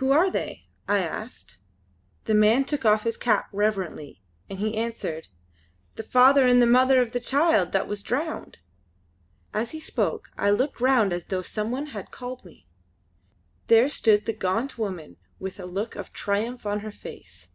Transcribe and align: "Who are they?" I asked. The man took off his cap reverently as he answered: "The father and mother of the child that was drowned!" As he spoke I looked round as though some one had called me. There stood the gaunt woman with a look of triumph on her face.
"Who 0.00 0.10
are 0.10 0.28
they?" 0.28 0.66
I 0.88 1.04
asked. 1.04 1.58
The 2.24 2.34
man 2.34 2.64
took 2.64 2.84
off 2.84 3.04
his 3.04 3.16
cap 3.16 3.48
reverently 3.52 4.20
as 4.50 4.58
he 4.58 4.76
answered: 4.76 5.28
"The 5.94 6.02
father 6.02 6.44
and 6.48 6.58
mother 6.72 7.00
of 7.00 7.12
the 7.12 7.20
child 7.20 7.70
that 7.70 7.86
was 7.86 8.02
drowned!" 8.02 8.58
As 9.54 9.70
he 9.70 9.78
spoke 9.78 10.30
I 10.36 10.50
looked 10.50 10.80
round 10.80 11.12
as 11.12 11.26
though 11.26 11.42
some 11.42 11.70
one 11.70 11.86
had 11.94 12.10
called 12.10 12.44
me. 12.44 12.66
There 13.68 13.88
stood 13.88 14.26
the 14.26 14.32
gaunt 14.32 14.78
woman 14.78 15.16
with 15.38 15.60
a 15.60 15.64
look 15.66 15.94
of 15.94 16.12
triumph 16.12 16.66
on 16.66 16.80
her 16.80 16.90
face. 16.90 17.50